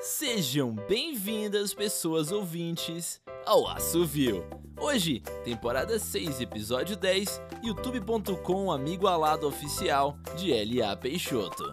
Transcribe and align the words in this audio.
Sejam 0.00 0.72
bem-vindas, 0.72 1.74
pessoas 1.74 2.30
ouvintes, 2.30 3.20
ao 3.44 3.66
Assovio. 3.66 4.46
Hoje, 4.80 5.20
temporada 5.42 5.98
6, 5.98 6.40
episódio 6.40 6.96
10, 6.96 7.40
youtube.com 7.64 8.70
Amigo 8.70 9.08
Alado 9.08 9.48
Oficial 9.48 10.16
de 10.36 10.52
L.A. 10.52 10.96
Peixoto. 10.96 11.64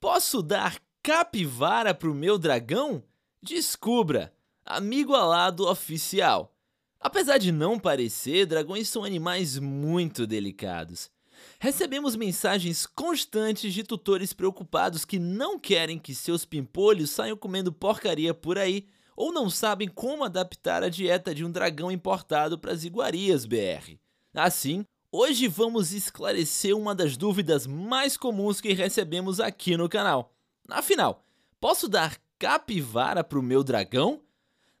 Posso 0.00 0.42
dar 0.42 0.80
capivara 1.00 1.94
pro 1.94 2.12
meu 2.12 2.36
dragão? 2.36 3.00
Descubra! 3.40 4.34
Amigo 4.66 5.14
Alado 5.14 5.64
Oficial. 5.68 6.52
Apesar 6.98 7.38
de 7.38 7.52
não 7.52 7.78
parecer, 7.78 8.46
dragões 8.46 8.88
são 8.88 9.04
animais 9.04 9.58
muito 9.60 10.26
delicados. 10.26 11.08
Recebemos 11.58 12.16
mensagens 12.16 12.86
constantes 12.86 13.72
de 13.72 13.82
tutores 13.82 14.32
preocupados 14.32 15.04
que 15.04 15.18
não 15.18 15.58
querem 15.58 15.98
que 15.98 16.14
seus 16.14 16.44
pimpolhos 16.44 17.10
saiam 17.10 17.36
comendo 17.36 17.72
porcaria 17.72 18.34
por 18.34 18.58
aí 18.58 18.86
ou 19.16 19.32
não 19.32 19.48
sabem 19.48 19.88
como 19.88 20.24
adaptar 20.24 20.82
a 20.82 20.88
dieta 20.88 21.34
de 21.34 21.44
um 21.44 21.50
dragão 21.50 21.90
importado 21.90 22.58
para 22.58 22.72
as 22.72 22.84
iguarias 22.84 23.44
BR. 23.46 23.96
Assim, 24.34 24.84
Hoje 25.16 25.46
vamos 25.46 25.92
esclarecer 25.92 26.76
uma 26.76 26.92
das 26.92 27.16
dúvidas 27.16 27.68
mais 27.68 28.16
comuns 28.16 28.60
que 28.60 28.72
recebemos 28.72 29.38
aqui 29.38 29.76
no 29.76 29.88
canal. 29.88 30.34
Afinal, 30.68 31.24
posso 31.60 31.86
dar 31.88 32.18
capivara 32.36 33.22
para 33.22 33.38
o 33.38 33.42
meu 33.42 33.62
dragão? 33.62 34.20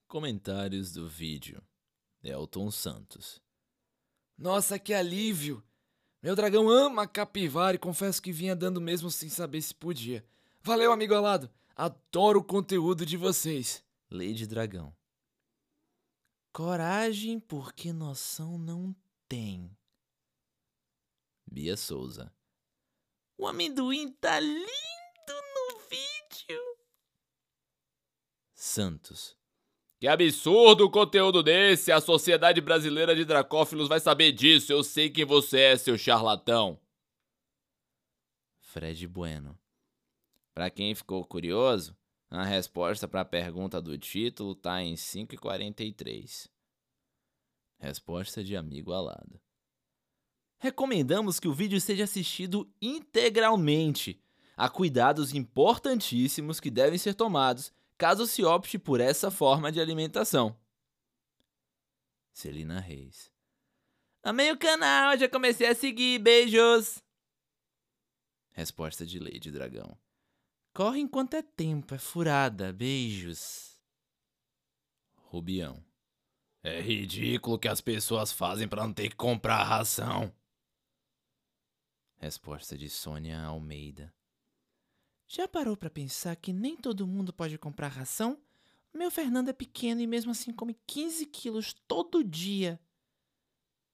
Comentários 0.08 0.94
do 0.94 1.08
vídeo 1.08 1.60
Elton 2.24 2.70
Santos. 2.72 3.42
Nossa, 4.38 4.78
que 4.78 4.94
alívio! 4.94 5.64
Meu 6.26 6.36
dragão 6.36 6.68
ama 6.68 7.08
capivara 7.08 7.76
e 7.76 7.80
confesso 7.80 8.20
que 8.20 8.32
vinha 8.32 8.56
dando 8.56 8.82
mesmo 8.82 9.12
sem 9.12 9.30
saber 9.30 9.62
se 9.62 9.76
podia. 9.76 10.26
Valeu, 10.64 10.92
amigo 10.92 11.14
alado! 11.14 11.52
Adoro 11.76 12.40
o 12.40 12.44
conteúdo 12.44 13.06
de 13.06 13.16
vocês. 13.16 13.86
Lady 14.10 14.48
Dragão 14.48 14.92
Coragem 16.52 17.40
porque 17.40 17.94
noção 17.94 18.58
não 18.58 18.96
tem. 19.30 19.70
Bia 21.46 21.78
Souza 21.78 22.34
o 23.38 23.46
amendoim 23.46 24.12
tá 24.14 24.40
lindo 24.40 24.66
no 25.28 25.78
vídeo. 25.82 26.78
Santos. 28.56 29.38
Que 30.06 30.10
absurdo 30.10 30.86
o 30.86 30.92
conteúdo 30.92 31.42
desse! 31.42 31.92
A 31.92 32.00
Sociedade 32.00 32.62
Brasileira 32.62 33.16
de 33.16 33.26
Dracófilos 33.26 33.88
vai 33.88 34.00
saber 34.00 34.32
disso. 34.34 34.72
Eu 34.72 34.84
sei 34.84 35.10
quem 35.10 35.26
você 35.26 35.62
é, 35.62 35.78
seu 35.78 35.98
charlatão. 35.98 36.80
Fred 38.60 39.08
Bueno. 39.08 39.58
Para 40.54 40.70
quem 40.70 40.94
ficou 40.94 41.26
curioso, 41.26 41.98
a 42.30 42.44
resposta 42.44 43.08
para 43.08 43.22
a 43.22 43.26
pergunta 43.26 43.82
do 43.82 43.98
título 43.98 44.54
tá 44.54 44.80
em 44.80 44.94
5,43. 44.94 46.50
Resposta 47.80 48.44
de 48.44 48.56
amigo 48.56 48.94
alado 48.94 49.42
recomendamos 50.60 51.40
que 51.40 51.48
o 51.48 51.54
vídeo 51.54 51.82
seja 51.82 52.04
assistido 52.04 52.72
integralmente. 52.80 54.22
Há 54.56 54.70
cuidados 54.70 55.34
importantíssimos 55.34 56.60
que 56.60 56.70
devem 56.70 57.00
ser 57.00 57.16
tomados 57.16 57.74
caso 57.98 58.26
se 58.26 58.44
opte 58.44 58.78
por 58.78 59.00
essa 59.00 59.32
forma 59.32 59.72
de 59.72 59.80
alimentação. 59.80 60.58
Celina 62.34 62.80
Reis. 62.80 63.32
Amei 64.24 64.52
o 64.52 64.58
canal, 64.58 65.18
já 65.18 65.30
comecei 65.30 65.68
a 65.68 65.76
seguir, 65.76 66.20
beijos! 66.20 67.02
Resposta 68.52 69.06
de 69.06 69.20
Lady 69.20 69.52
Dragão. 69.52 69.98
Corre 70.74 71.00
enquanto 71.00 71.36
é 71.36 71.42
tempo, 71.42 71.94
é 71.94 71.98
furada, 71.98 72.74
beijos. 72.74 73.80
Rubião. 75.16 75.84
É 76.64 76.82
ridículo 76.82 77.60
que 77.60 77.68
as 77.68 77.80
pessoas 77.80 78.32
fazem 78.32 78.68
para 78.68 78.84
não 78.84 78.94
ter 78.94 79.10
que 79.10 79.16
comprar 79.16 79.64
ração. 79.64 80.34
Resposta 82.16 82.78
de 82.78 82.90
Sônia 82.90 83.40
Almeida. 83.40 84.14
Já 85.36 85.50
parou 85.50 85.76
para 85.76 85.90
pensar 85.90 86.34
que 86.38 86.54
nem 86.54 86.78
todo 86.78 87.06
mundo 87.06 87.34
pode 87.34 87.58
comprar 87.58 87.90
ração? 87.90 88.40
Meu 88.94 89.12
Fernando 89.12 89.50
é 89.50 89.54
pequeno 89.54 90.00
e 90.00 90.08
mesmo 90.08 90.32
assim 90.32 90.54
come 90.54 90.74
15 90.88 91.26
quilos 91.26 91.74
todo 91.90 92.24
dia. 92.24 92.80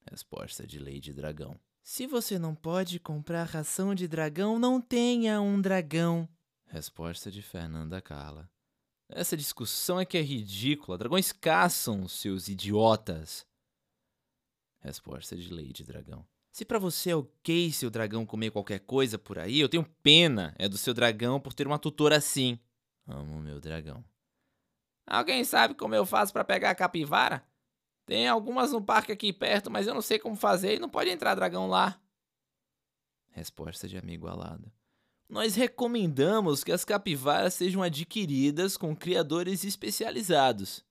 Resposta 0.08 0.68
de 0.68 0.78
Lady 0.78 1.12
Dragão. 1.12 1.60
Se 1.82 2.06
você 2.06 2.38
não 2.38 2.54
pode 2.54 3.00
comprar 3.00 3.46
ração 3.46 3.96
de 3.96 4.08
dragão, 4.08 4.60
não 4.60 4.80
tenha 4.80 5.42
um 5.42 5.60
dragão. 5.60 6.30
Resposta 6.68 7.32
de 7.32 7.42
Fernanda 7.42 8.00
Carla. 8.00 8.48
Essa 9.10 9.36
discussão 9.36 10.00
é 10.00 10.06
que 10.06 10.20
é 10.20 10.22
ridícula. 10.22 10.96
Dragões 10.96 11.32
caçam, 11.32 12.08
seus 12.08 12.50
idiotas. 12.50 13.48
Resposta 14.80 15.36
de 15.36 15.52
Lady 15.52 15.84
Dragão. 15.84 16.24
Se 16.52 16.66
para 16.66 16.78
você 16.78 17.12
é 17.12 17.16
ok 17.16 17.72
seu 17.72 17.90
dragão 17.90 18.26
comer 18.26 18.52
qualquer 18.52 18.80
coisa 18.80 19.18
por 19.18 19.40
aí, 19.40 19.60
eu 19.60 19.70
tenho 19.70 19.86
pena 20.04 20.54
é 20.58 20.68
do 20.68 20.78
seu 20.78 20.94
dragão 20.94 21.40
por 21.40 21.54
ter 21.54 21.66
uma 21.66 21.80
tutora 21.80 22.18
assim. 22.18 22.60
Amo 23.08 23.40
meu 23.42 23.60
dragão. 23.60 24.04
Alguém 25.08 25.44
sabe 25.44 25.74
como 25.74 25.96
eu 25.96 26.06
faço 26.06 26.34
para 26.34 26.44
pegar 26.44 26.72
a 26.72 26.76
capivara? 26.76 27.46
Tem 28.06 28.28
algumas 28.28 28.72
no 28.74 28.82
parque 28.82 29.12
aqui 29.12 29.32
perto, 29.32 29.72
mas 29.72 29.88
eu 29.88 29.94
não 29.94 30.02
sei 30.02 30.20
como 30.20 30.36
fazer 30.36 30.76
e 30.76 30.80
não 30.80 30.90
pode 30.90 31.10
entrar 31.10 31.36
dragão 31.36 31.68
lá. 31.68 32.02
Resposta 33.30 33.88
de 33.88 33.98
amigo 33.98 34.28
alado. 34.28 34.72
Nós 35.30 35.56
recomendamos 35.56 36.62
que 36.62 36.74
as 36.74 36.84
capivaras 36.84 37.54
sejam 37.54 37.82
adquiridas 37.82 38.76
com 38.76 38.94
criadores 38.94 39.64
especializados. 39.64 40.84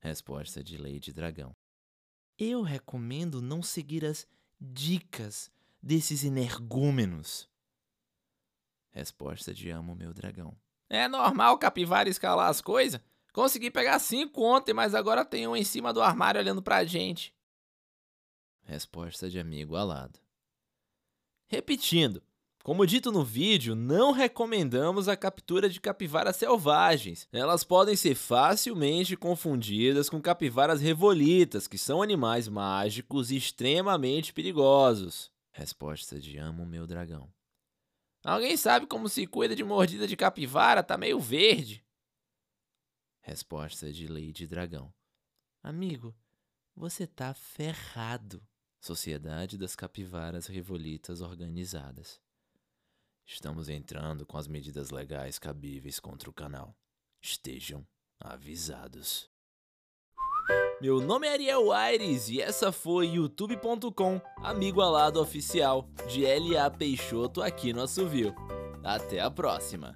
Resposta 0.00 0.64
de 0.64 0.76
Lady 0.76 1.12
Dragão. 1.12 1.54
Eu 2.36 2.62
recomendo 2.62 3.40
não 3.40 3.62
seguir 3.62 4.04
as 4.04 4.26
dicas 4.60 5.50
desses 5.82 6.24
energúmenos? 6.24 7.48
Resposta 8.90 9.54
de 9.54 9.70
amo 9.70 9.94
meu 9.94 10.12
dragão. 10.12 10.56
É 10.88 11.06
normal 11.08 11.56
capivara 11.58 12.08
escalar 12.08 12.48
as 12.48 12.60
coisas? 12.60 13.00
Consegui 13.32 13.70
pegar 13.70 13.98
cinco 14.00 14.42
ontem, 14.42 14.74
mas 14.74 14.94
agora 14.94 15.24
tem 15.24 15.46
um 15.46 15.54
em 15.54 15.62
cima 15.62 15.92
do 15.92 16.02
armário 16.02 16.40
olhando 16.40 16.60
pra 16.60 16.84
gente. 16.84 17.32
Resposta 18.64 19.30
de 19.30 19.38
amigo 19.38 19.76
alado. 19.76 20.18
Repetindo, 21.46 22.22
como 22.62 22.86
dito 22.86 23.10
no 23.10 23.24
vídeo, 23.24 23.74
não 23.74 24.12
recomendamos 24.12 25.08
a 25.08 25.16
captura 25.16 25.68
de 25.68 25.80
capivaras 25.80 26.36
selvagens. 26.36 27.26
Elas 27.32 27.64
podem 27.64 27.96
ser 27.96 28.14
facilmente 28.14 29.16
confundidas 29.16 30.10
com 30.10 30.20
capivaras 30.20 30.80
revolitas, 30.80 31.66
que 31.66 31.78
são 31.78 32.02
animais 32.02 32.48
mágicos 32.48 33.30
e 33.30 33.36
extremamente 33.36 34.32
perigosos. 34.32 35.32
Resposta 35.52 36.20
de 36.20 36.36
Amo 36.36 36.66
Meu 36.66 36.86
Dragão. 36.86 37.32
Alguém 38.22 38.56
sabe 38.58 38.86
como 38.86 39.08
se 39.08 39.26
cuida 39.26 39.56
de 39.56 39.64
mordida 39.64 40.06
de 40.06 40.14
capivara? 40.14 40.82
Tá 40.82 40.98
meio 40.98 41.18
verde. 41.18 41.82
Resposta 43.22 43.90
de 43.90 44.06
Lady 44.06 44.46
Dragão. 44.46 44.92
Amigo, 45.62 46.14
você 46.76 47.06
tá 47.06 47.32
ferrado. 47.32 48.42
Sociedade 48.82 49.56
das 49.56 49.74
Capivaras 49.74 50.46
Revolitas 50.46 51.20
Organizadas. 51.20 52.20
Estamos 53.32 53.68
entrando 53.68 54.26
com 54.26 54.36
as 54.36 54.48
medidas 54.48 54.90
legais 54.90 55.38
cabíveis 55.38 56.00
contra 56.00 56.28
o 56.28 56.32
canal. 56.32 56.74
Estejam 57.22 57.86
avisados. 58.18 59.30
Meu 60.80 61.00
nome 61.00 61.28
é 61.28 61.32
Ariel 61.32 61.70
Aires 61.70 62.28
e 62.28 62.40
essa 62.40 62.72
foi 62.72 63.06
youtube.com, 63.06 64.20
amigo 64.38 64.80
alado 64.80 65.20
oficial 65.20 65.88
de 66.08 66.26
L.A. 66.26 66.68
Peixoto 66.68 67.40
aqui 67.40 67.72
no 67.72 67.82
Assovio. 67.82 68.34
Até 68.82 69.20
a 69.20 69.30
próxima! 69.30 69.94